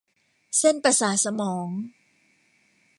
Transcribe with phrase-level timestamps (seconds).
[0.59, 1.67] เส้นประสาทสมอง